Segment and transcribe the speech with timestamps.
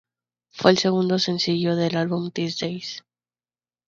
[0.49, 3.03] Fue el segundo sencillo del álbum "These Days".